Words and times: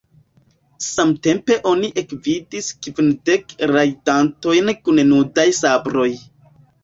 Samtempe 0.85 1.57
oni 1.71 1.89
ekvidis 2.03 2.69
kvindek 2.87 3.53
rajdantojn 3.73 4.75
kun 4.87 5.03
nudaj 5.13 5.47
sabroj. 5.61 6.09